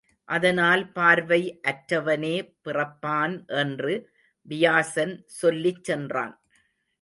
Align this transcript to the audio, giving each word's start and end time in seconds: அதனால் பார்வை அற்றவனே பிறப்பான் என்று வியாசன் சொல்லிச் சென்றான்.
அதனால் 0.29 0.83
பார்வை 0.91 1.39
அற்றவனே 1.63 2.35
பிறப்பான் 2.63 3.35
என்று 3.55 3.93
வியாசன் 4.47 5.15
சொல்லிச் 5.25 5.83
சென்றான். 5.83 6.35